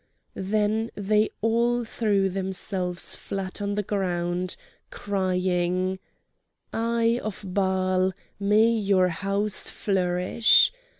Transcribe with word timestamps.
Then 0.33 0.89
they 0.95 1.29
all 1.41 1.83
threw 1.85 2.27
themselves 2.27 3.15
flat 3.15 3.61
on 3.61 3.75
the 3.75 3.83
ground, 3.83 4.55
crying: 4.89 5.99
"Eye 6.73 7.19
of 7.21 7.43
Baal, 7.47 8.11
may 8.39 8.67
your 8.71 9.09
house 9.09 9.69
flourish!" 9.69 10.73